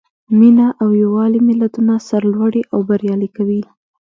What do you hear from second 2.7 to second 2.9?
او